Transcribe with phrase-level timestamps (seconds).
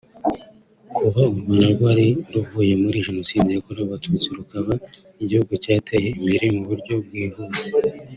[0.95, 4.73] Kuba u Rwanda rwari ruvuye muri Jenoside yakorewe Abatutsi rukaba
[5.23, 7.69] igihugu cyateye imbere mu buryo bwihuse